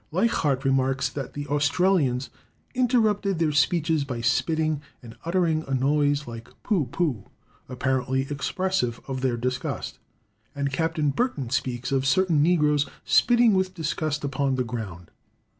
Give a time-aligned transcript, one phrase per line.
[0.11, 2.31] Leichhardt remarks that the Australians
[2.73, 6.87] "interrupted their speeches by spitting, and uttering a noise like pooh!
[6.87, 7.25] pooh!
[7.69, 9.99] apparently expressive of their disgust."
[10.55, 15.11] And Captain Burton speaks of certain negroes "spitting with disgust upon the ground."